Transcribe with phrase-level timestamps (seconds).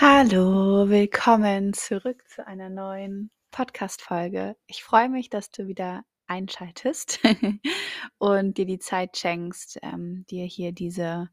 [0.00, 4.54] Hallo, willkommen zurück zu einer neuen Podcast-Folge.
[4.68, 7.18] Ich freue mich, dass du wieder einschaltest
[8.18, 11.30] und dir die Zeit schenkst, ähm, dir hier diese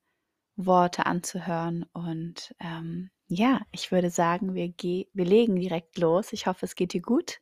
[0.56, 1.86] Worte anzuhören.
[1.94, 6.34] Und ähm, ja, ich würde sagen, wir, wir legen direkt los.
[6.34, 7.42] Ich hoffe, es geht dir gut.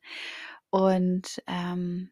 [0.68, 2.10] Und ähm,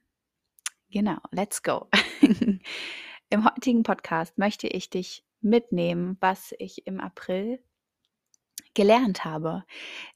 [0.89, 1.91] genau, let's go.
[3.29, 7.63] Im heutigen Podcast möchte ich dich mitnehmen, was ich im April
[8.75, 9.65] gelernt habe.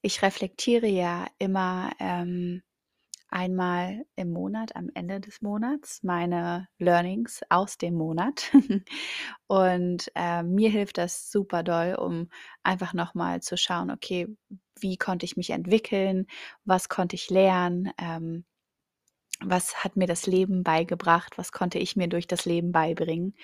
[0.03, 2.63] Ich reflektiere ja immer ähm,
[3.29, 8.51] einmal im Monat, am Ende des Monats, meine Learnings aus dem Monat.
[9.47, 12.31] Und äh, mir hilft das super doll, um
[12.63, 14.29] einfach nochmal zu schauen, okay,
[14.81, 16.27] wie konnte ich mich entwickeln,
[16.65, 18.45] was konnte ich lernen, ähm,
[19.41, 23.35] was hat mir das Leben beigebracht, was konnte ich mir durch das Leben beibringen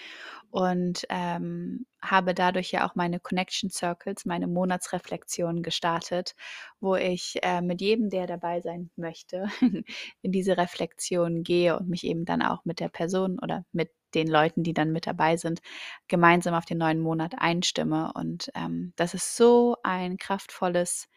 [0.50, 6.34] und ähm, habe dadurch ja auch meine Connection Circles, meine Monatsreflexionen gestartet,
[6.78, 9.46] wo ich äh, mit jedem, der dabei sein möchte,
[10.22, 14.28] in diese Reflexion gehe und mich eben dann auch mit der Person oder mit den
[14.28, 15.60] Leuten, die dann mit dabei sind,
[16.06, 18.12] gemeinsam auf den neuen Monat einstimme.
[18.14, 21.08] Und ähm, das ist so ein kraftvolles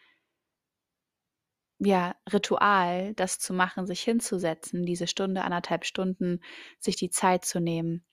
[1.79, 6.39] ja, Ritual, das zu machen, sich hinzusetzen, diese Stunde, anderthalb Stunden,
[6.79, 8.05] sich die Zeit zu nehmen.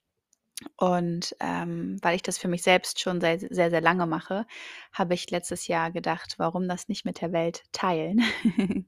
[0.77, 4.47] Und ähm, weil ich das für mich selbst schon sehr, sehr, sehr lange mache,
[4.93, 8.23] habe ich letztes Jahr gedacht, warum das nicht mit der Welt teilen.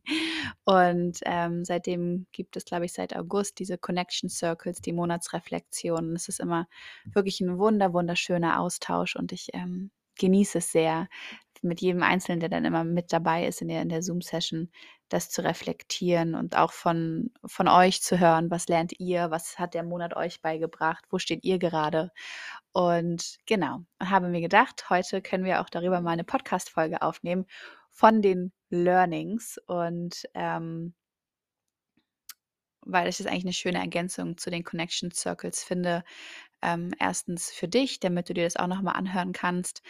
[0.64, 6.14] und ähm, seitdem gibt es, glaube ich, seit August diese Connection Circles, die Monatsreflexionen.
[6.14, 6.68] Es ist immer
[7.04, 11.08] wirklich ein wunder, wunderschöner Austausch und ich ähm, genieße es sehr,
[11.64, 14.70] mit jedem Einzelnen, der dann immer mit dabei ist in der, in der Zoom-Session,
[15.08, 19.74] das zu reflektieren und auch von, von euch zu hören, was lernt ihr, was hat
[19.74, 22.10] der Monat euch beigebracht, wo steht ihr gerade.
[22.72, 27.46] Und genau, habe mir gedacht, heute können wir auch darüber mal eine Podcast-Folge aufnehmen
[27.90, 29.58] von den Learnings.
[29.66, 30.94] Und ähm,
[32.86, 36.04] weil ich das eigentlich eine schöne Ergänzung zu den Connection Circles finde,
[36.62, 39.82] ähm, erstens für dich, damit du dir das auch nochmal anhören kannst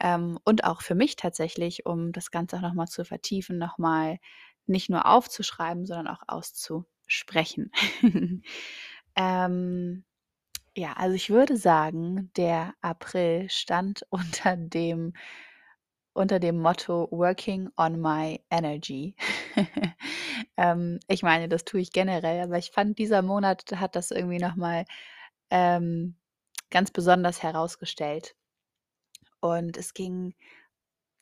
[0.00, 4.18] ähm, und auch für mich tatsächlich, um das Ganze auch nochmal zu vertiefen, nochmal
[4.66, 7.72] nicht nur aufzuschreiben, sondern auch auszusprechen.
[9.16, 10.04] ähm,
[10.76, 15.14] ja, also ich würde sagen, der April stand unter dem
[16.14, 19.14] unter dem Motto Working on my Energy.
[20.56, 24.38] ähm, ich meine, das tue ich generell, aber ich fand, dieser Monat hat das irgendwie
[24.38, 24.84] nochmal
[25.50, 26.16] ähm,
[26.70, 28.34] ganz besonders herausgestellt.
[29.40, 30.34] Und es ging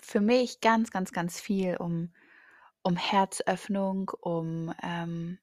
[0.00, 2.12] für mich ganz, ganz, ganz viel um,
[2.82, 5.38] um Herzöffnung, um ähm,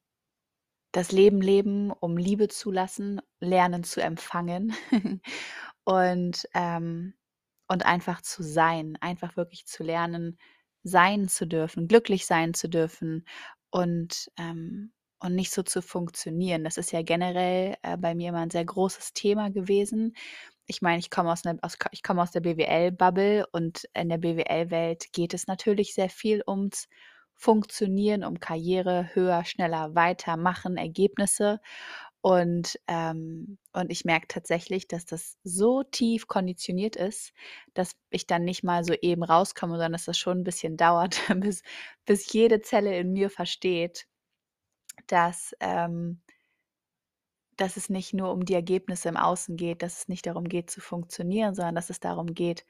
[0.91, 4.73] das Leben leben, um Liebe zulassen, lernen zu empfangen
[5.85, 7.15] und, ähm,
[7.67, 10.37] und einfach zu sein, einfach wirklich zu lernen,
[10.83, 13.25] sein zu dürfen, glücklich sein zu dürfen
[13.71, 16.65] und ähm, und nicht so zu funktionieren.
[16.65, 20.15] Das ist ja generell äh, bei mir immer ein sehr großes Thema gewesen.
[20.65, 25.11] Ich meine, ich komme aus, aus, ich komme aus der BWL-Bubble und in der BWL-Welt
[25.13, 26.87] geht es natürlich sehr viel ums
[27.35, 31.59] Funktionieren, um Karriere, höher, schneller, weiter, machen, Ergebnisse.
[32.21, 37.33] Und, ähm, und ich merke tatsächlich, dass das so tief konditioniert ist,
[37.73, 41.19] dass ich dann nicht mal so eben rauskomme, sondern dass das schon ein bisschen dauert,
[41.37, 41.63] bis,
[42.05, 44.07] bis jede Zelle in mir versteht,
[45.07, 46.21] dass, ähm,
[47.57, 50.69] dass es nicht nur um die Ergebnisse im Außen geht, dass es nicht darum geht
[50.69, 52.65] zu funktionieren, sondern dass es darum geht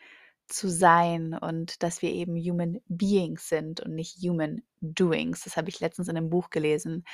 [0.47, 5.43] zu sein und dass wir eben Human Beings sind und nicht Human Doings.
[5.43, 7.05] Das habe ich letztens in einem Buch gelesen.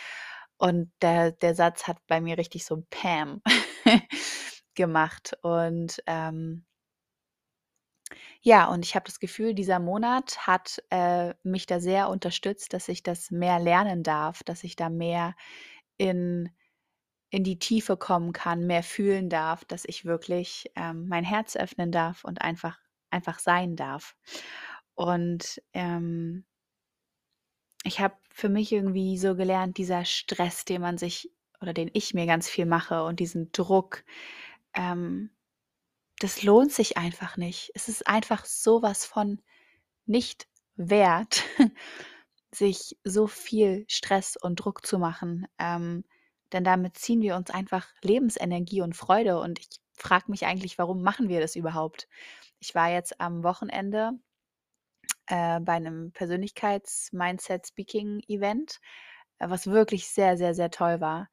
[0.58, 3.42] Und der, der Satz hat bei mir richtig so Pam
[4.76, 5.38] gemacht.
[5.42, 6.66] Und ähm,
[8.42, 12.88] ja, und ich habe das Gefühl, dieser Monat hat äh, mich da sehr unterstützt, dass
[12.90, 15.36] ich das mehr lernen darf, dass ich da mehr
[15.98, 16.50] in,
[17.30, 21.92] in die Tiefe kommen kann, mehr fühlen darf, dass ich wirklich ähm, mein Herz öffnen
[21.92, 22.80] darf und einfach,
[23.12, 24.16] einfach sein darf.
[24.96, 26.46] Und ähm,
[27.84, 31.32] ich habe für mich irgendwie so gelernt, dieser Stress, den man sich
[31.62, 34.04] oder den ich mir ganz viel mache und diesen Druck,
[34.74, 35.30] ähm,
[36.20, 37.72] das lohnt sich einfach nicht.
[37.76, 39.42] Es ist einfach sowas von
[40.06, 41.44] nicht wert,
[42.52, 45.48] sich so viel Stress und Druck zu machen.
[45.60, 46.04] Ähm,
[46.54, 49.40] denn damit ziehen wir uns einfach Lebensenergie und Freude.
[49.40, 52.08] Und ich frage mich eigentlich, warum machen wir das überhaupt?
[52.60, 54.12] Ich war jetzt am Wochenende
[55.28, 58.80] äh, bei einem Persönlichkeits-Mindset-Speaking-Event,
[59.40, 61.30] äh, was wirklich sehr, sehr, sehr toll war.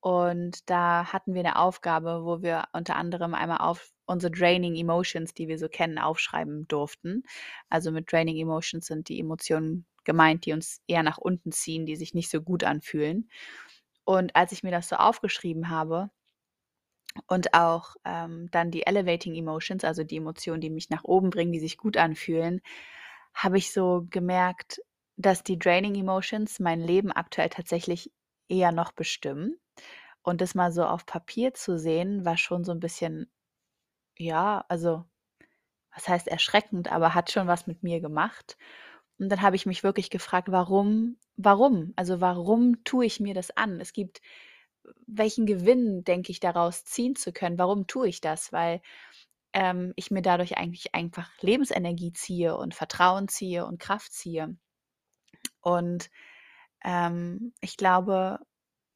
[0.00, 5.34] Und da hatten wir eine Aufgabe, wo wir unter anderem einmal auf unsere draining Emotions,
[5.34, 7.22] die wir so kennen, aufschreiben durften.
[7.68, 11.96] Also mit draining Emotions sind die Emotionen gemeint, die uns eher nach unten ziehen, die
[11.96, 13.28] sich nicht so gut anfühlen.
[14.10, 16.10] Und als ich mir das so aufgeschrieben habe
[17.26, 21.52] und auch ähm, dann die Elevating Emotions, also die Emotionen, die mich nach oben bringen,
[21.52, 22.60] die sich gut anfühlen,
[23.34, 24.80] habe ich so gemerkt,
[25.16, 28.12] dass die Draining Emotions mein Leben aktuell tatsächlich
[28.48, 29.56] eher noch bestimmen.
[30.22, 33.30] Und das mal so auf Papier zu sehen, war schon so ein bisschen,
[34.18, 35.04] ja, also
[35.94, 38.56] was heißt erschreckend, aber hat schon was mit mir gemacht.
[39.20, 41.92] Und dann habe ich mich wirklich gefragt, warum warum?
[41.96, 43.80] Also, warum tue ich mir das an?
[43.80, 44.20] Es gibt
[45.06, 47.58] welchen Gewinn denke ich daraus ziehen zu können?
[47.58, 48.52] Warum tue ich das?
[48.52, 48.80] Weil,
[49.54, 54.56] ähm, ich mir dadurch eigentlich einfach Lebensenergie ziehe und Vertrauen ziehe und Kraft ziehe.
[55.60, 56.10] Und,
[56.84, 58.40] ähm, ich glaube,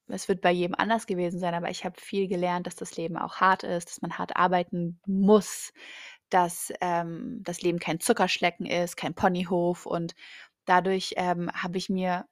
[0.08, 3.18] es wird bei jedem anders gewesen sein, aber ich habe viel gelernt, dass das Leben
[3.18, 5.72] auch hart ist, dass man hart arbeiten muss,
[6.34, 10.14] dass, ähm, das Leben kein Zuckerschlecken ist, kein Ponyhof und
[10.64, 12.26] dadurch, ähm, habe ich mir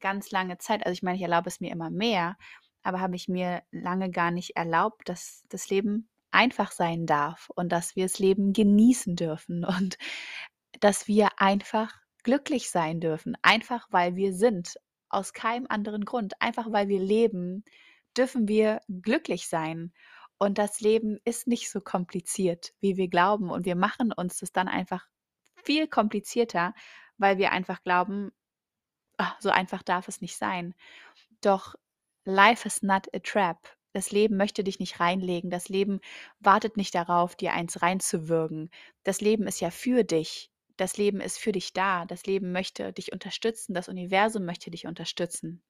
[0.00, 2.36] ganz lange Zeit also, ich meine, ich erlaube es mir immer mehr,
[2.84, 7.72] aber habe ich mir lange gar nicht erlaubt, dass das Leben einfach sein darf und
[7.72, 9.98] dass wir das Leben genießen dürfen und
[10.80, 11.92] dass wir einfach
[12.22, 14.76] glücklich sein dürfen, einfach weil wir sind,
[15.08, 16.40] aus keinem anderen Grund.
[16.40, 17.64] Einfach weil wir leben,
[18.16, 19.92] dürfen wir glücklich sein.
[20.38, 23.50] Und das Leben ist nicht so kompliziert, wie wir glauben.
[23.50, 25.06] Und wir machen uns das dann einfach
[25.64, 26.74] viel komplizierter,
[27.16, 28.30] weil wir einfach glauben,
[29.18, 30.74] ah, so einfach darf es nicht sein.
[31.40, 31.74] Doch
[32.24, 33.76] life is not a trap.
[33.92, 35.48] Das Leben möchte dich nicht reinlegen.
[35.48, 36.00] Das Leben
[36.38, 38.70] wartet nicht darauf, dir eins reinzuwürgen.
[39.04, 40.50] Das Leben ist ja für dich.
[40.76, 42.04] Das Leben ist für dich da.
[42.04, 43.72] Das Leben möchte dich unterstützen.
[43.72, 45.62] Das Universum möchte dich unterstützen.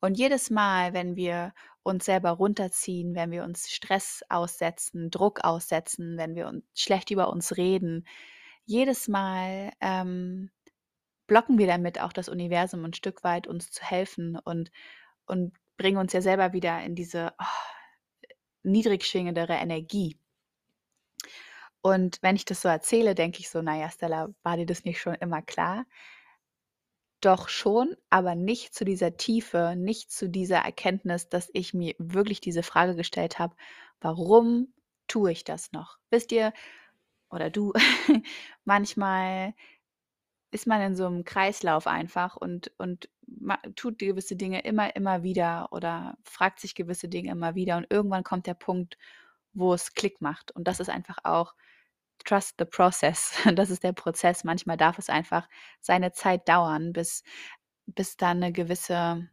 [0.00, 1.52] Und jedes Mal, wenn wir
[1.82, 7.30] uns selber runterziehen, wenn wir uns Stress aussetzen, Druck aussetzen, wenn wir uns schlecht über
[7.30, 8.06] uns reden,
[8.66, 10.50] jedes Mal ähm,
[11.26, 14.70] blocken wir damit auch das Universum ein Stück weit, uns zu helfen und,
[15.26, 17.44] und bringen uns ja selber wieder in diese oh,
[18.62, 20.16] niedrig schwingendere Energie.
[21.82, 24.84] Und wenn ich das so erzähle, denke ich so: „Na ja, Stella, war dir das
[24.84, 25.86] nicht schon immer klar?“
[27.20, 32.40] Doch schon, aber nicht zu dieser Tiefe, nicht zu dieser Erkenntnis, dass ich mir wirklich
[32.40, 33.54] diese Frage gestellt habe:
[34.00, 34.72] „Warum
[35.06, 36.52] tue ich das noch?“ Wisst ihr
[37.30, 37.72] oder du,
[38.64, 39.54] manchmal
[40.52, 43.08] ist man in so einem Kreislauf einfach und und
[43.76, 48.24] tut gewisse Dinge immer, immer wieder oder fragt sich gewisse Dinge immer wieder und irgendwann
[48.24, 48.98] kommt der Punkt,
[49.52, 50.52] wo es Klick macht.
[50.52, 51.54] Und das ist einfach auch
[52.24, 53.34] trust the process.
[53.56, 54.44] Das ist der Prozess.
[54.44, 55.48] Manchmal darf es einfach
[55.80, 57.22] seine Zeit dauern, bis
[57.86, 59.28] bis dann eine gewisse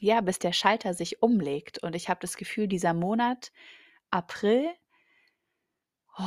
[0.00, 1.78] ja, bis der Schalter sich umlegt.
[1.82, 3.52] Und ich habe das Gefühl, dieser Monat
[4.10, 4.70] April,
[6.18, 6.22] oh,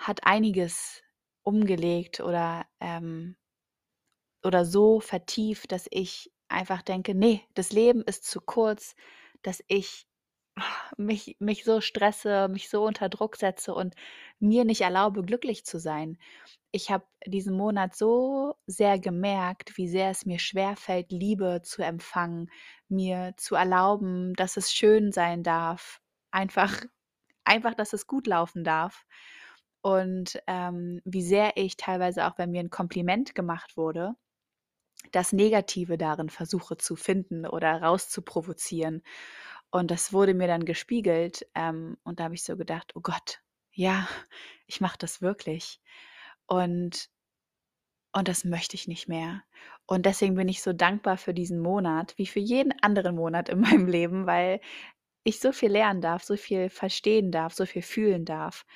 [0.00, 1.02] hat einiges
[1.42, 3.36] umgelegt oder, ähm
[4.44, 8.94] oder so vertieft, dass ich einfach denke: „Ne, das Leben ist zu kurz,
[9.42, 10.07] dass ich
[10.96, 13.94] mich mich so stresse, mich so unter Druck setze und
[14.40, 16.18] mir nicht erlaube, glücklich zu sein.
[16.72, 22.50] Ich habe diesen Monat so sehr gemerkt, wie sehr es mir schwerfällt, Liebe zu empfangen,
[22.88, 26.00] mir zu erlauben, dass es schön sein darf,
[26.30, 26.82] einfach
[27.44, 29.04] einfach, dass es gut laufen darf.
[29.82, 34.14] Und, ähm, wie sehr ich teilweise auch, wenn mir ein Kompliment gemacht wurde,
[35.12, 39.02] das Negative darin versuche zu finden oder rauszuprovozieren.
[39.70, 43.40] Und das wurde mir dann gespiegelt, ähm, und da habe ich so gedacht: „Oh Gott,
[43.72, 44.08] ja,
[44.66, 45.80] ich mache das wirklich.“
[46.46, 47.10] Und
[48.12, 49.42] und das möchte ich nicht mehr.
[49.86, 53.60] Und deswegen bin ich so dankbar für diesen Monat, wie für jeden anderen Monat in
[53.60, 54.60] meinem Leben, weil
[55.24, 58.66] ich so viel lernen darf, so viel verstehen darf, so viel fühlen darf,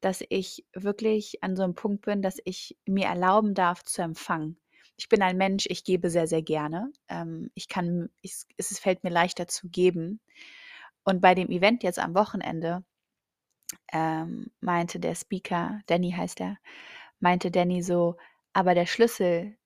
[0.00, 4.58] dass ich wirklich an so einem Punkt bin, dass ich mir erlauben darf zu empfangen.
[4.96, 6.92] Ich bin ein Mensch, ich gebe sehr, sehr gerne.
[7.08, 10.20] Ähm, ich kann ich es fällt mir leichter zu geben.
[11.04, 12.84] Und bei dem Event jetzt am Wochenende,
[13.92, 16.58] ähm, meinte der Speaker, Danny heißt er,
[17.20, 18.16] meinte Danny so:
[18.52, 19.56] „Aber der Schlüssel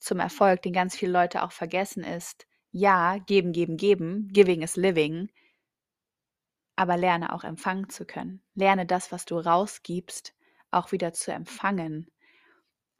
[0.00, 4.76] zum Erfolg, den ganz viele Leute auch vergessen, ist, ja, geben, geben, geben, giving is
[4.76, 5.30] living,
[6.76, 8.42] aber lerne auch empfangen zu können.
[8.54, 10.34] Lerne das, was du rausgibst,
[10.70, 12.10] auch wieder zu empfangen.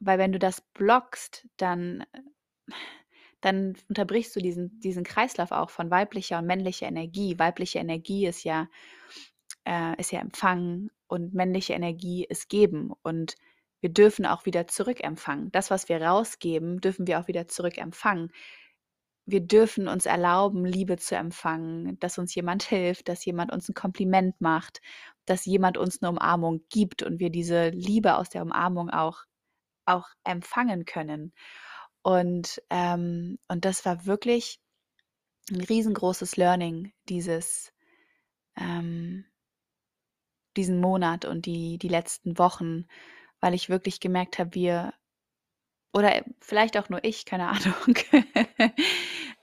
[0.05, 2.03] Weil wenn du das blockst, dann
[3.41, 7.37] dann unterbrichst du diesen diesen Kreislauf auch von weiblicher und männlicher Energie.
[7.39, 8.67] Weibliche Energie ist ja
[9.65, 12.91] äh, ist ja Empfangen und männliche Energie ist Geben.
[13.03, 13.35] Und
[13.81, 15.51] wir dürfen auch wieder zurückempfangen.
[15.51, 18.31] Das, was wir rausgeben, dürfen wir auch wieder zurückempfangen.
[19.25, 23.73] wir dürfen uns erlauben, Liebe zu empfangen, dass uns jemand hilft, dass jemand uns ein
[23.73, 24.81] Kompliment macht,
[25.25, 29.23] dass jemand uns eine Umarmung gibt und wir diese Liebe aus der Umarmung auch
[29.85, 31.33] auch empfangen können.
[32.03, 34.59] Und, ähm und das war wirklich
[35.51, 37.73] 'n riesengroßes Learning, dieses
[38.57, 39.25] ähm
[40.57, 42.87] diesen Monat und die die letzten Wochen,
[43.41, 44.93] weil ich wirklich gemerkt habe, wir
[45.93, 47.95] oder äh, vielleicht auch nur ich, keine Ahnung.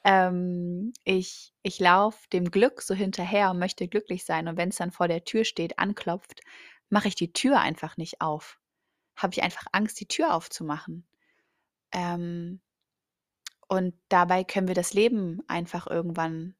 [0.04, 4.92] Ähm, ich ich laufe dem Glück so hinterher und möchte glücklich sein und wenn's dann
[4.92, 6.42] vor der Tür steht, anklopft,
[6.90, 8.60] mache ich die Tür einfach nicht auf.
[9.22, 11.06] Habe ich einfach Angst, die Tür aufzumachen.
[11.92, 12.60] Ähm,
[13.68, 16.54] und dabei können wir das Leben einfach irgendwann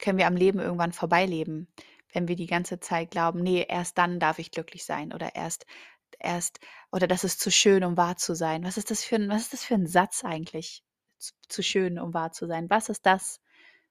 [0.00, 1.68] können wir am Leben irgendwann vorbeileben,
[2.12, 5.66] wenn wir die ganze Zeit glauben: „Ne, erst dann darf ich glücklich sein“ oder erst
[6.20, 6.60] erst
[6.92, 8.64] oder das ist zu schön, um wahr zu sein.
[8.64, 10.82] Was ist das für 'n was ist das für 'n Satz eigentlich?
[11.18, 12.70] Zu zu schön, um wahr zu sein.
[12.70, 13.40] Was ist das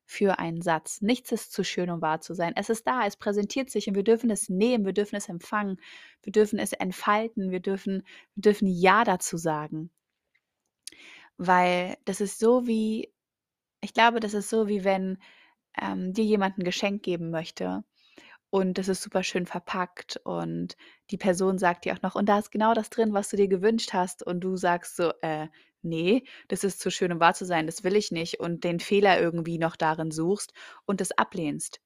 [0.08, 1.02] für ein Satz?
[1.04, 2.54] Nichts ist zu schön, um wahr zu sein.
[2.58, 5.80] Es ist da, es präsentiert sich und wir dürfen es nehmen, wir dürfen es empfangen,
[6.24, 8.04] wir dürfen es entfalten, wir dürfen
[8.36, 9.90] wir dürfen ja dazu sagen.
[11.40, 13.14] Weil das ist so wie
[13.82, 15.20] ich glaube, das ist so, wie wenn,
[15.82, 17.84] ähm, dir jemand 'n Geschenk geben möchte
[18.52, 20.78] und das ist super schön verpackt und
[21.12, 23.48] die Person sagt dir auch noch: „Und da ist genau das drin, was du dir
[23.50, 25.48] gewünscht hast.“ Und du sagst so: „Äh,
[25.84, 28.80] ne, das ist zu schön, um wahr zu sein, das will ich nicht“ und den
[28.80, 30.54] Fehler irgendwie noch darin suchst
[30.86, 31.80] und das ablehnst.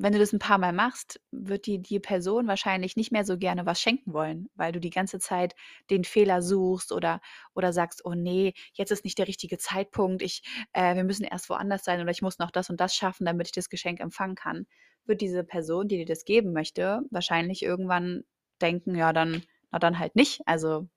[0.00, 3.66] Wenn du das 'n paarmal machst, wird dir die Person wahrscheinlich nicht mehr so gerne
[3.66, 5.54] was schenken wollen, weil du die ganze Zeit
[5.90, 7.20] den Fehler suchst oder
[7.54, 10.22] oder sagst: „Oh ne, jetzt ist nicht der richtige Zeitpunkt.
[10.22, 13.26] Ich äh, wir müssen erst woanders sein oder ich muss noch das und das schaffen,
[13.26, 14.66] damit ich das Geschenk empfangen kann.“
[15.06, 18.22] Wird diese Person, die dir das geben möchte, wahrscheinlich irgendwann
[18.62, 20.40] denken: „Ja, dann na dann halt nicht.
[20.46, 20.88] Also,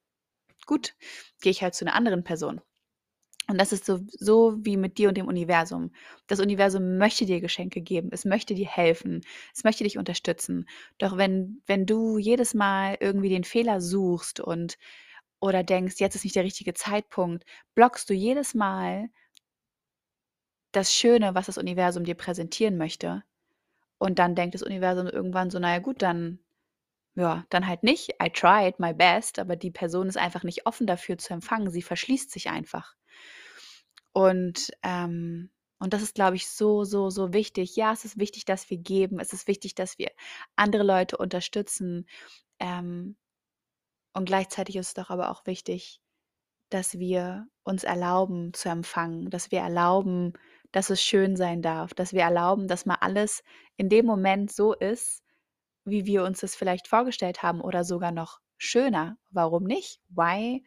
[0.68, 0.96] gut,
[1.41, 2.62] gehe ich halt zu 'ner anderen Person.“
[3.50, 5.91] und das ist so so wie mit dir und dem Universum.
[6.27, 8.10] Das Universum möchte dir Geschenke geben.
[8.13, 9.22] Es möchte dir helfen.
[9.56, 10.68] Es möchte dich unterstützen.
[11.00, 14.77] Doch wenn wenn du jedes Mal irgendwie den Fehler suchst und
[15.41, 19.10] oder denkst: „Jetzt ist nicht der richtige Zeitpunkt“, blockst du jedes Mal
[20.75, 23.24] das Schöne, was das Universum dir präsentieren möchte.
[24.00, 26.39] Und dann denkt das Universum irgendwann so: „Na ja gut, dann
[27.15, 28.12] ja, dann halt nicht.
[28.24, 31.70] I tried my best“, aber die Person ist einfach nicht offen dafür zu empfangen.
[31.70, 32.96] Sie verschließt sich einfach.
[34.13, 37.75] Und, ähm und das ist, glaube ich, so, so, so wichtig.
[37.75, 39.20] Ja, es ist wichtig, dass wir geben.
[39.20, 40.12] Es ist wichtig, dass wir
[40.56, 42.06] andere Leute unterstützen.
[42.60, 43.18] Ähm,
[44.13, 46.00] und gleichzeitig ist es doch aber auch wichtig,
[46.70, 50.34] dass wir uns erlauben zu empfangen, dass wir erlauben,
[50.72, 53.44] dass es schön sein darf, dass wir erlauben, dass mal alles
[53.77, 55.21] in dem Moment so ist,
[55.85, 59.17] wie wir uns das vielleicht vorgestellt haben oder sogar noch schöner.
[59.31, 60.01] Warum nicht?
[60.09, 60.63] Why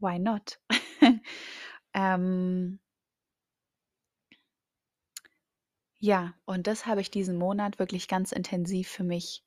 [0.00, 0.60] why not?
[1.94, 2.78] Ähm
[6.00, 9.42] Ja, und das habe ich diesen Monat wirklich ganz intensiv für mich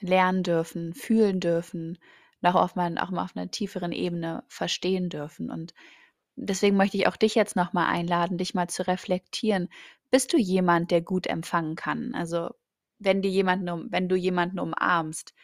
[0.00, 1.98] lernen dürfen, fühlen dürfen,
[2.42, 5.50] noch auf mein auch mal auf 'ner tieferen Ebene verstehen dürfen.
[5.50, 5.74] Und
[6.36, 9.68] deswegen möchte ich auch dich jetzt noch mal einladen, dich mal zu reflektieren.
[10.10, 12.14] Bist du jemand, der gut empfangen kann?
[12.14, 12.50] Also,
[12.98, 15.34] wenn dir jemanden wenn du jemanden umarmst,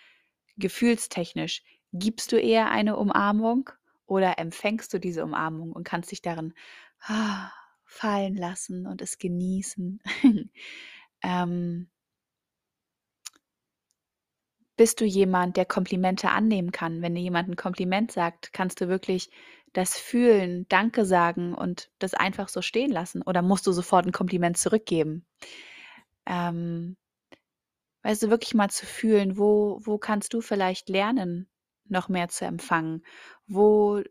[0.58, 3.70] gefühlstechnisch, gibst du eher eine Umarmung
[4.06, 6.54] oder empfängst du diese Umarmung und kannst dich darin
[7.86, 10.00] fallen lassen und es genießen?
[11.24, 11.88] Ähm
[14.78, 17.02] Bist du jemand, der Komplimente annehmen kann?
[17.02, 19.30] Wenn dir jemand 'n Kompliment sagt, kannst du wirklich
[19.74, 24.12] das fühlen, Danke sagen und das einfach so stehen lassen oder musst du sofort 'n
[24.12, 25.24] Kompliment zurückgeben?
[26.26, 26.96] Ähm
[28.02, 31.48] weißt du, wirklich mal zu fühlen, wo wo kannst du vielleicht lernen,
[31.88, 33.04] noch mehr zu empfangen?
[33.46, 34.02] Wo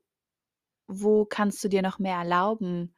[0.87, 2.95] wo kannst du dir noch mehr erlauben,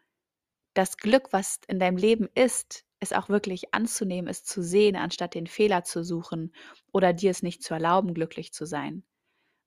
[0.76, 5.36] das Glück, was in deinem Leben ist, es auch wirklich anzunehmen, es zu sehen, anstatt
[5.36, 6.54] den Fehler zu suchen
[6.94, 9.04] oder dir es nicht zu erlauben, glücklich zu sein?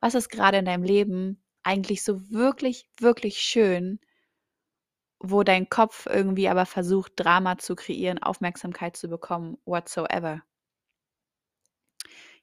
[0.00, 4.00] Was ist grade in deinem Leben eigentlich so wirklich, wirklich schön
[5.19, 10.43] wo dein Kopf irgendwie aber versucht, Drama zu kreieren, Aufmerksamkeit zu bekommen, whatsoever?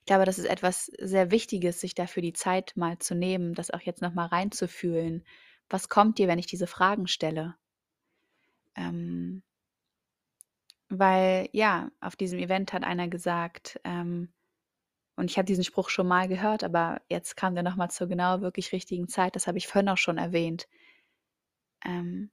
[0.02, 3.72] Ich glaube, das ist etwas sehr Wichtiges, sich dafür die Zeit mal zu nehmen, das
[3.72, 5.24] auch jetzt noch mal reinzufühlen.
[5.70, 7.56] Was kommt dir, wenn ich diese Fragen stelle?
[8.76, 9.44] Ähm
[10.90, 14.34] weil ja, auf diesem Event hat einer gesagt, ähm
[15.18, 18.08] und ich habe diesen Spruch schon mal gehört, aber jetzt kam der noch mal zur
[18.08, 19.36] genau wirklich richtigen Zeit.
[19.36, 20.68] Das habe ich vorhin auch schon erwähnt.
[21.86, 22.32] Ähm,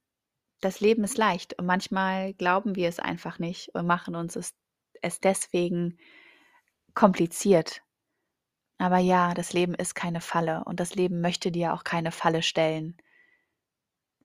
[0.61, 4.55] das Leben ist leicht und manchmal glauben wir es einfach nicht und machen uns es
[5.03, 5.99] es deswegen
[6.99, 7.85] kompliziert.
[8.77, 12.43] Aber ja, das Leben ist keine Falle und das Leben möchte dir auch keine Falle
[12.43, 12.97] stellen.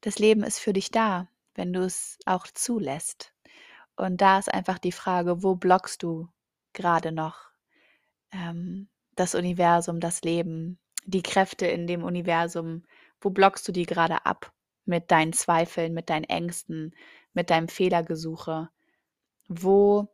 [0.02, 1.28] Das Leben ist für dich da.
[1.54, 3.32] wenn du es auch zulässt.
[3.96, 6.30] Und da ist einfach die Frage, wo blockst du
[6.74, 7.52] gerade noch
[8.32, 12.86] ähm, das Universum, das Leben, die Kräfte in dem Universum?
[13.22, 14.52] Wo blockst du die gerade ab
[14.86, 16.96] mit deinen Zweifeln, mit deinen Ängsten,
[17.34, 18.70] mit deinem Fehlergesuche?
[19.48, 20.08] Wo,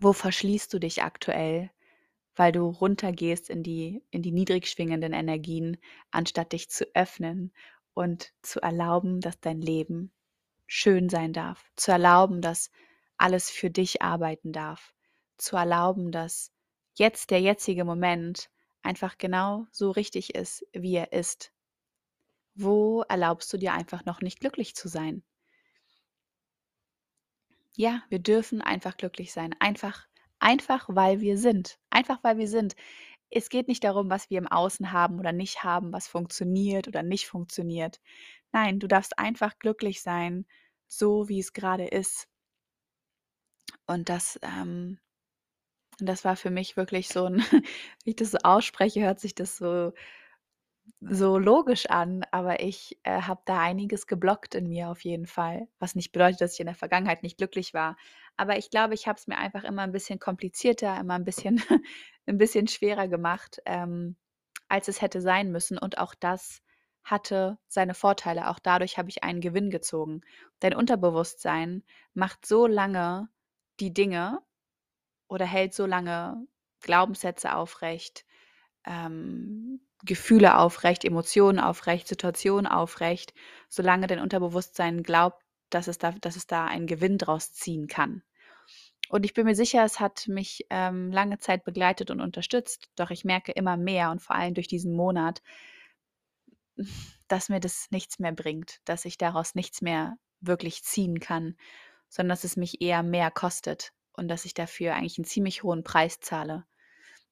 [0.00, 1.70] wo verschließt du dich aktuell,
[2.36, 5.78] weil du runtergehst in die, in die niedrig schwingenden Energien,
[6.10, 7.52] anstatt dich zu öffnen
[7.94, 10.12] und zu erlauben, dass dein Leben
[10.66, 12.70] schön sein darf, zu erlauben, dass
[13.16, 14.94] alles für dich arbeiten darf,
[15.38, 16.52] zu erlauben, dass
[16.94, 18.50] jetzt der jetzige Moment
[18.82, 21.52] einfach genau so richtig ist, wie er ist.
[22.54, 25.22] Wo erlaubst du dir einfach noch nicht glücklich zu sein?
[27.76, 29.54] Ja, wir dürfen einfach glücklich sein.
[29.60, 30.06] Einfach,
[30.40, 31.78] einfach weil wir sind.
[31.90, 32.74] Einfach weil wir sind.
[33.30, 37.02] Es geht nicht darum, was wir im Außen haben oder nicht haben, was funktioniert oder
[37.04, 38.00] nicht funktioniert.
[38.52, 40.46] Nein, du darfst einfach glücklich sein,
[40.88, 42.28] so wie es gerade ist.
[43.86, 44.98] Und das, ähm,
[45.98, 47.62] das war für mich wirklich so ein, wenn
[48.04, 49.92] ich das so ausspreche, hört sich das so
[51.00, 55.68] so logisch an, aber ich, äh, habe da einiges geblockt in mir auf jeden Fall,
[55.78, 57.96] was nicht bedeutet, dass ich in der Vergangenheit nicht glücklich war.
[58.36, 61.62] Aber ich glaube, ich habe es mir einfach immer ein bisschen komplizierter, immer ein bisschen
[62.26, 64.16] ein bisschen schwerer gemacht, ähm,
[64.68, 66.62] als es hätte sein müssen und auch das
[67.04, 68.48] hatte seine Vorteile.
[68.50, 70.22] Auch dadurch habe ich einen Gewinn gezogen.
[70.60, 73.28] Dein Unterbewusstsein macht so lange
[73.80, 74.42] die Dinge
[75.28, 76.46] oder hält so lange
[76.80, 78.24] Glaubenssätze aufrecht,
[78.86, 83.34] ähm, Gefühle aufrecht, Emotionen aufrecht, Situationen aufrecht,
[83.68, 88.22] solange dein Unterbewusstsein glaubt, dass es da, dass es da einen Gewinn draus ziehen kann.
[89.08, 93.10] Und ich bin mir sicher, es hat mich ähm, lange Zeit begleitet und unterstützt, doch
[93.10, 95.42] ich merke immer mehr und vor allem durch diesen Monat,
[97.28, 101.56] dass mir das nichts mehr bringt, dass ich daraus nichts mehr wirklich ziehen kann,
[102.08, 105.84] sondern dass es mich eher mehr kostet und dass ich dafür eigentlich einen ziemlich hohen
[105.84, 106.64] Preis zahle.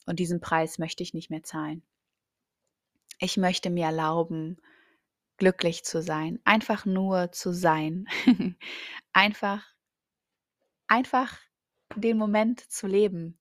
[0.06, 1.82] Und diesen Preis möchte ich nicht mehr zahlen.
[3.18, 4.58] Ich möchte mir erlauben,
[5.36, 8.06] glücklich zu sein, einfach nur zu sein,
[9.12, 9.64] einfach,
[10.86, 11.38] einfach
[11.96, 13.38] den Moment zu leben.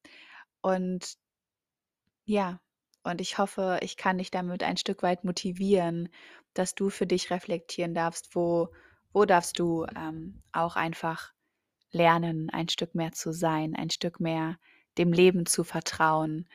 [0.62, 1.18] Und
[2.26, 2.60] ja,
[3.04, 6.10] und ich hoffe, ich kann dich damit ein Stück weit motivieren,
[6.54, 8.70] dass du für dich reflektieren darfst, wo,
[9.12, 11.34] wo darfst du ähm, auch einfach
[11.92, 14.58] lernen, ein Stück mehr zu sein, ein Stück mehr
[14.98, 16.48] dem Leben zu vertrauen,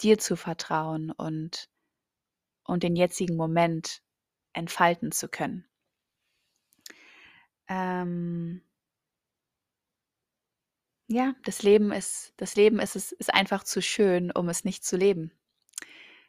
[0.00, 1.68] dir zu vertrauen und,
[2.64, 4.02] und den jetzigen Moment
[4.52, 5.66] entfalten zu können.
[7.68, 8.62] Ähm,
[11.08, 14.84] ja, das Leben ist, das Leben ist, ist, ist einfach zu schön, um es nicht
[14.84, 15.32] zu leben.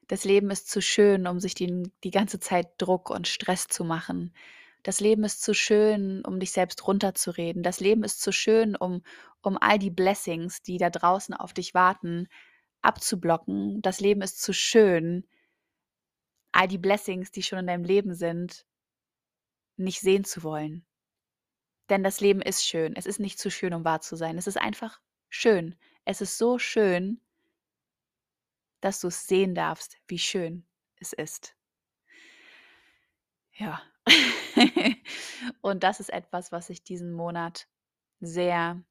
[0.08, 3.84] Das Leben ist zu schön, um sich die, die ganze Zeit Druck und Stress zu
[3.86, 4.34] machen.
[4.84, 7.64] Das Leben ist zu schön, um dich selbst runterzureden.
[7.64, 9.02] Das Leben ist zu schön, um,
[9.42, 12.28] um all die Blessings, die da draußen auf dich warten,
[12.82, 13.82] abzublocken.
[13.82, 15.26] Das Leben ist zu schön,
[16.52, 18.66] all die Blessings, die schon in deinem Leben sind,
[19.78, 20.86] nicht sehen zu wollen.
[21.90, 22.96] Denn das Leben ist schön.
[22.96, 24.38] Es ist nicht zu schön, um wahr zu sein.
[24.38, 25.76] Es ist einfach schön.
[26.06, 27.22] Es ist so schön,
[28.82, 30.66] dass du es sehen darfst, wie schön
[30.98, 31.56] es ist.
[33.54, 33.82] Ja.
[35.62, 37.68] Und das ist etwas, was ich diesen Monat
[38.20, 38.84] sehr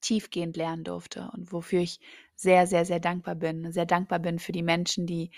[0.00, 1.98] tiefgehend lernen durfte und wofür ich
[2.36, 3.72] sehr, sehr, sehr dankbar bin.
[3.72, 5.30] Sehr dankbar bin für die Menschen, die,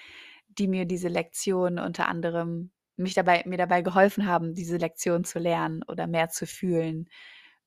[0.49, 5.38] die mir diese Lektion unter anderem mich dabei, mir dabei geholfen haben, diese Lektion zu
[5.38, 7.09] lernen oder mehr zu fühlen.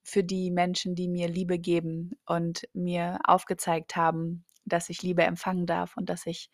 [0.04, 5.66] Für die Menschen, die mir Liebe geben und mir aufgezeigt haben, dass ich Liebe empfangen
[5.68, 6.50] darf und dass ich,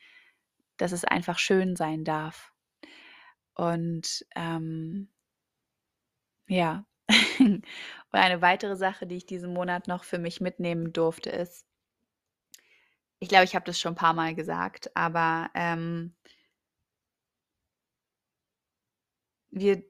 [0.77, 2.54] dass es einfach schön sein darf.
[3.55, 5.09] Und ähm,
[6.47, 6.85] ja,
[7.39, 7.63] und
[8.11, 11.65] eine weitere Sache, die ich diesen Monat noch für mich mitnehmen durfte, ist,
[13.19, 16.13] ich glaube, ich habe das schon ein paar Mal gesagt, aber ähm,
[19.51, 19.83] wir,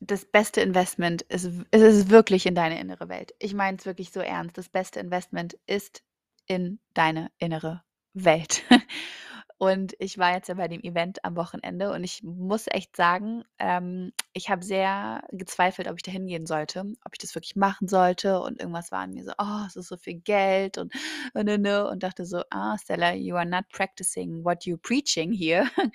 [0.00, 3.32] das beste Investment ist, ist es wirklich in deine innere Welt.
[3.38, 4.56] Ich meine es wirklich so ernst.
[4.56, 6.02] Das beste Investment ist
[6.46, 7.82] in deine innere
[8.14, 8.62] Welt.
[9.62, 13.44] Und ich war jetzt ja bei dem Event am Wochenende und ich muss echt sagen,
[13.58, 17.86] ähm, ich habe sehr gezweifelt, ob ich da hingehen sollte, ob ich das wirklich machen
[17.86, 18.40] sollte.
[18.40, 20.94] Und irgendwas war in mir so, oh, es ist so viel Geld und,
[21.34, 25.68] und, und, und dachte so, ah, Stella, you are not practicing what you preaching here.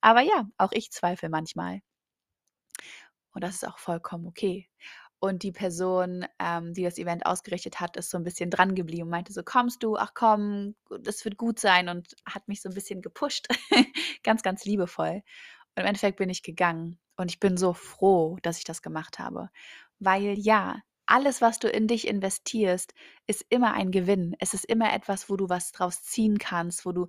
[0.00, 1.80] Aber ja, auch ich zweifle manchmal.
[3.32, 4.68] Und das ist auch vollkommen okay.
[5.20, 9.04] Und die Person, ähm, die das Event ausgerichtet hat, ist so ein bisschen dran geblieben
[9.04, 9.96] und meinte so: „Kommst du?
[9.96, 13.48] Ach komm, das wird gut sein“ und hat mich so ein bisschen gepusht,
[14.22, 15.22] ganz, ganz liebevoll.
[15.76, 19.18] Und im Endeffekt bin ich gegangen Und ich bin so froh, dass ich das gemacht
[19.18, 19.50] habe.
[19.98, 22.94] Weil ja, alles, was du in dich investierst,
[23.26, 24.36] ist immer ein Gewinn.
[24.40, 27.08] Es ist immer etwas, wo du was draus ziehen kannst, wo du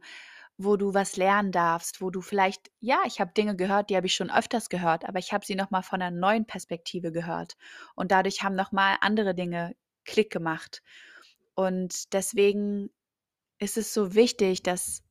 [0.60, 4.08] wo du was lernen darfst, wo du vielleicht ja, ich habe Dinge gehört, die habe
[4.08, 7.56] ich schon öfters gehört, aber ich habe sie noch mal von einer neuen Perspektive gehört
[7.96, 10.84] und dadurch haben noch mal andere Dinge Klick gemacht.
[11.56, 12.90] Und deswegen
[13.58, 15.04] ist es so wichtig, dass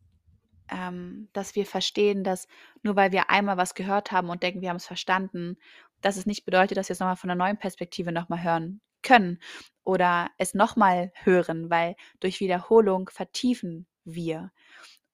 [0.71, 2.47] ähm, dass wir verstehen, dass
[2.83, 5.57] nur weil wir einmal was gehört haben und denken, wir haben es verstanden,
[6.03, 8.43] dass es nicht bedeutet, dass wir es noch mal von einer neuen Perspektive noch mal
[8.43, 9.41] hören können
[9.83, 14.53] oder es noch mal hören, weil durch Wiederholung vertiefen wir.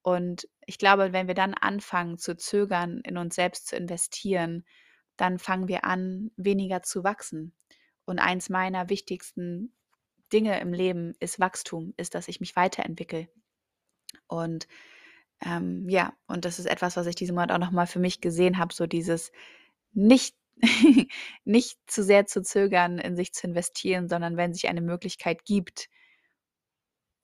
[0.05, 4.67] Und ich glaube, wenn wir dann anfangen zu zögern, in uns selbst zu investieren,
[5.17, 7.55] dann fangen wir an, weniger zu wachsen.
[8.05, 9.73] Und eins meiner wichtigsten
[10.31, 13.29] Dinge im Leben ist Wachstum, ist, dass ich mich weiterentwickle.
[14.27, 14.69] Und
[15.43, 18.59] ähm, ja, und das ist etwas, was ich diesen Monat auch nochmal für mich gesehen
[18.59, 19.33] habe, so dieses
[19.95, 20.37] nicht,
[21.47, 25.89] nicht zu sehr zu zögern, in sich zu investieren, sondern wenn sich eine Möglichkeit gibt,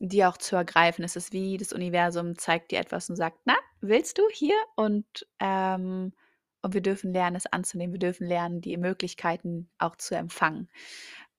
[0.01, 1.05] die auch zu ergreifen.
[1.05, 4.57] Es ist wie das Universum zeigt dir etwas und sagt, na, willst du hier?
[4.75, 5.07] Und,
[5.39, 6.15] ähm,
[6.63, 7.93] und wir dürfen lernen, es anzunehmen.
[7.93, 10.71] Wir dürfen lernen, die Möglichkeiten auch zu empfangen.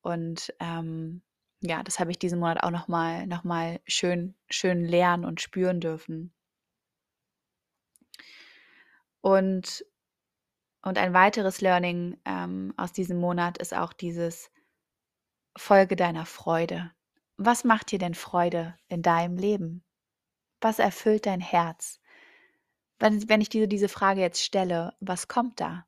[0.02, 1.24] Und ähm,
[1.62, 5.80] ja, das habe ich diesen Monat auch nochmal noch mal schön, schön lernen und spüren
[5.80, 6.32] dürfen.
[9.22, 9.86] Und,
[10.84, 14.52] und ein weiteres Learning ähm, aus diesem Monat ist auch dieses
[15.58, 16.92] Folge deiner Freude.
[17.44, 19.84] Was macht dir denn Freude in deinem Leben?
[20.60, 22.00] Was erfüllt dein Herz?
[23.00, 25.88] Wenn, wenn ich dir diese Frage jetzt stelle, was kommt da?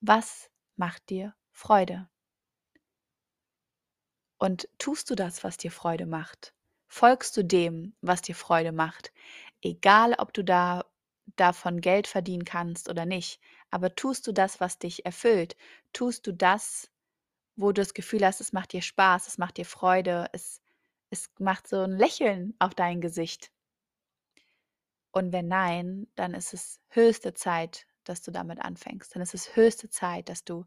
[0.00, 2.08] Was macht dir Freude?
[4.38, 6.54] Und tust du das, was dir Freude macht?
[6.88, 9.12] Folgst du dem, was dir Freude macht?
[9.62, 10.86] Egal, ob du da
[11.36, 13.40] davon Geld verdienen kannst oder nicht,
[13.70, 15.54] aber tust du das, was dich erfüllt?
[15.92, 16.90] Tust du das,
[17.58, 20.62] wo du das Gefühl hast, es macht dir Spaß, es macht dir Freude, es,
[21.10, 23.50] es macht so ein Lächeln auf dein Gesicht?
[25.10, 29.14] Und wenn nein, dann ist es höchste Zeit, dass du damit anfängst.
[29.14, 30.66] Dann ist es höchste Zeit, dass du,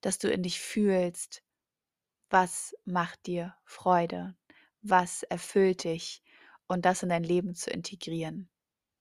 [0.00, 1.42] dass du in dich fühlst,
[2.30, 4.36] was macht dir Freude,
[4.82, 6.22] was erfüllt dich
[6.68, 8.48] und das in dein Leben zu integrieren.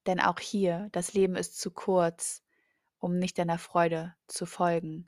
[0.07, 2.43] Denn auch hier, das Leben ist zu kurz,
[2.97, 5.07] um nicht deiner Freude zu folgen.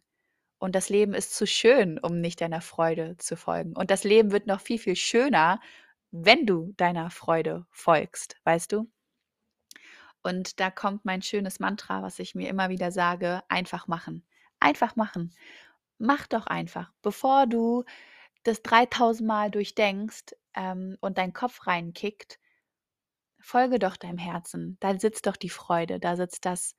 [0.59, 3.75] Und das Leben ist zu schön, um nicht deiner Freude zu folgen.
[3.75, 5.59] Und das Leben wird noch viel, viel schöner,
[6.11, 8.89] wenn du deiner Freude folgst, weißt du?
[10.23, 14.25] Und da kommt mein schönes Mantra, was ich mir immer wieder sage, einfach machen.
[14.59, 15.33] Einfach machen.
[15.99, 17.85] Mach doch einfach, bevor du
[18.43, 22.39] das 3000 Mal durchdenkst ähm, und dein Kopf reinkickt,
[23.39, 24.77] folge doch deinem Herzen.
[24.79, 26.75] Da sitzt doch die Freude, da sitzt das,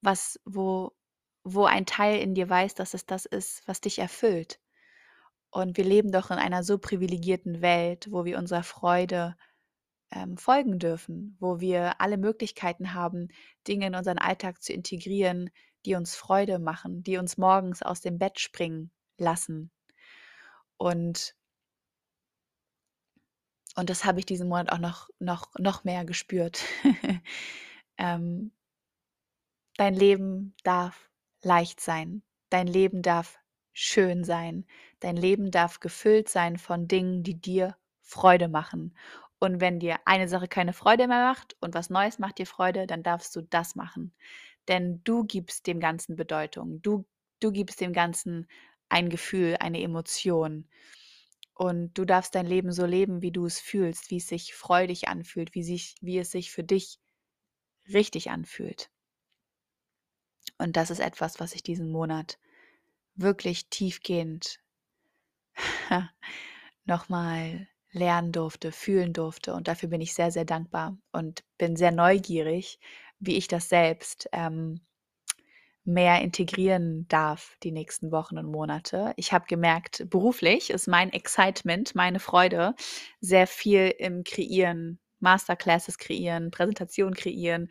[0.00, 0.92] was, wo,
[1.54, 4.60] wo ein Teil in dir weiß, dass es das ist, was dich erfüllt.
[5.50, 9.36] Und wir leben doch in einer so privilegierten Welt, wo wir unserer Freude
[10.10, 13.28] ähm, folgen dürfen, wo wir alle Möglichkeiten haben,
[13.66, 15.50] Dinge in unseren Alltag zu integrieren,
[15.84, 19.70] die uns Freude machen, die uns morgens aus dem Bett springen lassen.
[20.76, 21.34] Und,
[23.76, 26.62] und das habe ich diesen Monat auch noch, noch, noch mehr gespürt.
[27.98, 28.52] ähm,
[29.76, 31.07] dein Leben darf
[31.42, 32.22] leicht sein.
[32.50, 33.38] Dein Leben darf
[33.72, 34.66] schön sein.
[35.00, 38.96] Dein Leben darf gefüllt sein von Dingen, die dir Freude machen.
[39.38, 42.86] Und wenn dir eine Sache keine Freude mehr macht und was Neues macht dir Freude,
[42.86, 44.12] dann darfst du das machen.
[44.66, 46.82] Denn du gibst dem Ganzen Bedeutung.
[46.82, 47.06] Du,
[47.40, 48.48] du gibst dem Ganzen
[48.88, 50.68] ein Gefühl, eine Emotion.
[51.54, 55.08] Und du darfst dein Leben so leben, wie du es fühlst, wie es sich freudig
[55.08, 56.98] anfühlt, wie, sich, wie es sich für dich
[57.92, 58.90] richtig anfühlt.
[60.58, 62.38] Und das ist etwas, was ich diesen Monat
[63.14, 64.60] wirklich tiefgehend
[66.84, 69.54] nochmal lernen durfte, fühlen durfte.
[69.54, 72.78] Und dafür bin ich sehr, sehr dankbar und bin sehr neugierig,
[73.18, 74.80] wie ich das selbst ähm,
[75.84, 79.14] mehr integrieren darf die nächsten Wochen und Monate.
[79.16, 82.74] Ich habe gemerkt, beruflich ist mein Excitement, meine Freude
[83.20, 87.70] sehr viel im Kreieren, Masterclasses kreieren, Präsentationen kreieren,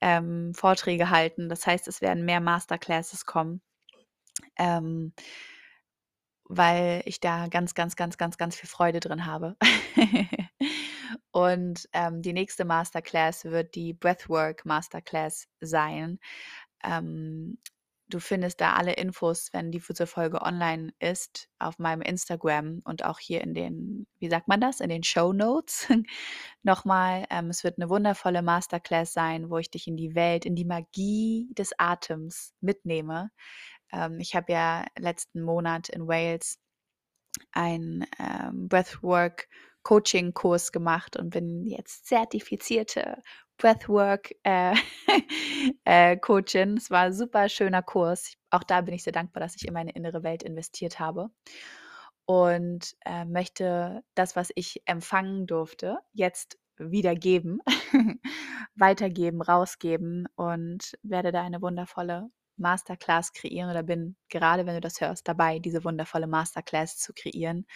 [0.00, 1.48] ähm, Vorträge halten.
[1.48, 3.60] Das heißt, es werden mehr Masterclasses kommen.
[4.56, 5.12] Ähm,
[6.48, 9.56] weil ich da ganz, ganz, ganz, ganz, ganz viel Freude drin habe.
[11.30, 16.18] und ähm, die nächste Masterclass wird die Breathwork Masterclass sein.
[16.82, 17.58] Ähm,
[18.08, 23.18] du findest da alle Infos, wenn diese Folge online ist, auf meinem Instagram und auch
[23.18, 25.88] hier in den, wie sagt man das, in den Show Notes
[26.62, 27.26] nochmal.
[27.30, 30.64] Ähm, es wird eine wundervolle Masterclass sein, wo ich dich in die Welt, in die
[30.64, 33.30] Magie des Atems mitnehme.
[33.92, 36.58] Ähm, ich habe ja letzten Monat in Wales
[37.52, 39.48] ein ähm, Breathwork
[39.82, 43.22] Coaching-Kurs gemacht und bin jetzt zertifizierte
[43.58, 44.74] Breathwork äh,
[45.84, 46.16] äh.
[46.16, 48.34] Es war ein super schöner Kurs.
[48.50, 51.30] Auch da bin ich sehr dankbar, dass ich in meine innere Welt investiert habe
[52.28, 57.60] und äh, möchte das, was ich empfangen durfte, jetzt wiedergeben,
[58.76, 65.00] weitergeben, rausgeben und werde da eine wundervolle Masterclass kreieren oder bin gerade, wenn du das
[65.00, 67.66] hörst, dabei, diese wundervolle Masterclass zu kreieren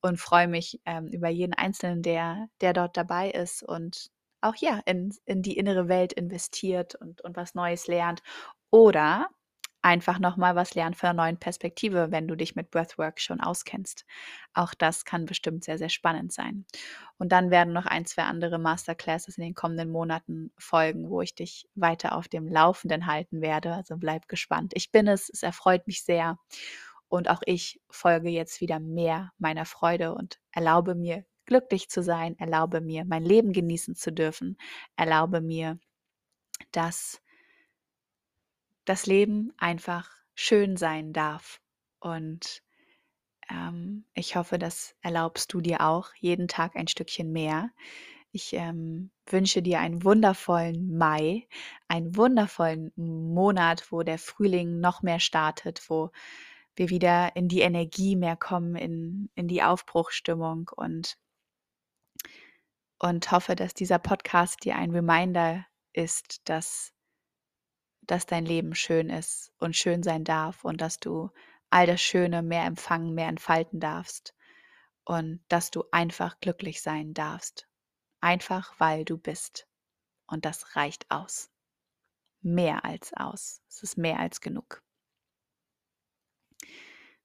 [0.00, 4.10] und freue mich ähm, über jeden Einzelnen, der, der dort dabei ist und
[4.40, 8.22] auch ja in, in die innere Welt investiert und, und was Neues lernt.
[8.70, 9.28] Oder
[9.82, 14.04] einfach nochmal was lernen von einer neuen Perspektive, wenn du dich mit Breathwork schon auskennst.
[14.52, 16.66] Auch das kann bestimmt sehr, sehr spannend sein.
[17.18, 21.34] Und dann werden noch ein, zwei andere Masterclasses in den kommenden Monaten folgen, wo ich
[21.34, 23.74] dich weiter auf dem Laufenden halten werde.
[23.74, 24.72] Also bleib gespannt.
[24.74, 26.38] Ich bin es, es erfreut mich sehr.
[27.08, 32.38] Und auch ich folge jetzt wieder mehr meiner Freude und erlaube mir, glücklich zu sein,
[32.38, 34.56] erlaube mir, mein Leben genießen zu dürfen,
[34.96, 35.80] erlaube mir,
[36.70, 37.20] dass
[38.84, 41.60] das Leben einfach schön sein darf.
[41.98, 42.62] Und
[43.50, 47.70] ähm, ich hoffe, das erlaubst du dir auch jeden Tag ein Stückchen mehr.
[48.30, 51.48] Ich ähm, wünsche dir einen wundervollen Mai,
[51.88, 56.12] einen wundervollen Monat, wo der Frühling noch mehr startet, wo
[56.76, 61.18] wir wieder in die Energie mehr kommen, in, in die Aufbruchstimmung und,
[63.00, 66.92] und hoffe, dass dieser Podcast dir ein Reminder ist, dass
[68.02, 71.30] dass dein Leben schön ist und schön sein darf und dass du
[71.70, 74.34] all das Schöne mehr empfangen, mehr entfalten darfst
[75.04, 77.68] und dass du einfach glücklich sein darfst.
[78.20, 79.68] Einfach weil du bist.
[80.26, 81.50] Und das reicht aus.
[82.42, 83.62] Mehr als aus.
[83.68, 84.82] Es ist mehr als genug.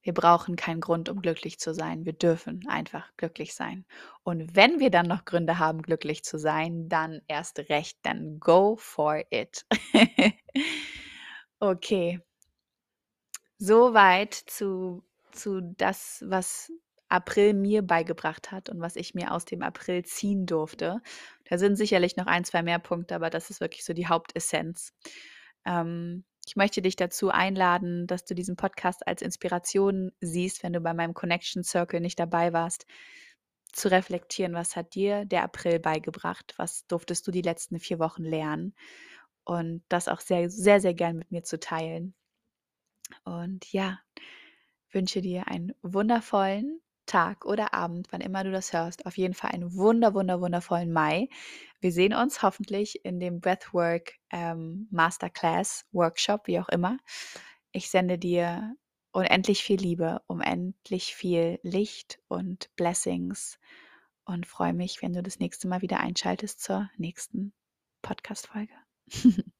[0.05, 2.05] Wir brauchen keinen Grund, um glücklich zu sein.
[2.05, 3.85] Wir dürfen einfach glücklich sein.
[4.21, 8.75] Und wenn wir dann noch Gründe haben, glücklich zu sein, dann erst recht, dann go
[8.77, 9.65] for it.
[11.59, 12.21] okay.
[13.57, 16.71] Soweit zu, zu das, was
[17.09, 21.01] April mir beigebracht hat und was ich mir aus dem April ziehen durfte.
[21.45, 24.93] Da sind sicherlich noch ein, zwei mehr Punkte, aber das ist wirklich so die Hauptessenz.
[25.65, 30.79] Ähm, ich möchte dich dazu einladen, dass du diesen Podcast als Inspiration siehst, wenn du
[30.79, 32.85] bei meinem Connection Circle nicht dabei warst,
[33.71, 38.23] zu reflektieren, was hat dir der April beigebracht, was durftest du die letzten vier Wochen
[38.23, 38.75] lernen
[39.43, 42.13] und das auch sehr, sehr, sehr gern mit mir zu teilen.
[43.23, 43.99] Und ja,
[44.91, 49.05] wünsche dir einen wundervollen Tag oder Abend, wann immer du das hörst.
[49.05, 51.29] Auf jeden Fall einen wunder, wunder, wundervollen Mai.
[51.79, 56.97] Wir sehen uns hoffentlich in dem Breathwork ähm, Masterclass, Workshop, wie auch immer.
[57.71, 58.75] Ich sende dir
[59.11, 63.59] unendlich viel Liebe, unendlich viel Licht und Blessings
[64.25, 67.53] und freue mich, wenn du das nächste Mal wieder einschaltest zur nächsten
[68.01, 68.73] Podcast-Folge.